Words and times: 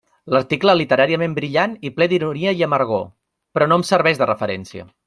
Article 0.37 0.73
literàriament 0.79 1.35
brillant 1.39 1.77
i 1.89 1.93
ple 1.99 2.09
d'ironia 2.15 2.57
i 2.61 2.67
amargor, 2.69 3.07
però 3.57 3.69
que 3.71 3.75
no 3.75 3.81
em 3.81 3.89
serveix 3.95 4.25
de 4.25 4.35
referència. 4.37 4.93